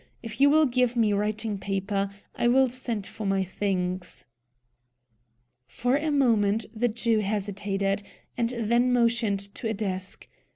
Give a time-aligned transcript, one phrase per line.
[0.23, 4.25] If you will give me writing paper, I will send for my things."
[5.67, 8.01] For a moment the Jew hesitated,
[8.35, 10.27] and then motioned to a desk.